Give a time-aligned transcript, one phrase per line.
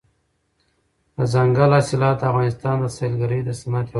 [1.15, 3.89] دځنګل حاصلات د افغانستان د سیلګرۍ د صنعت یوه برخه ده.